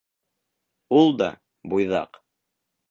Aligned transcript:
Ул 1.01 1.13
да 1.21 1.29
буйҙаҡ. 1.75 2.23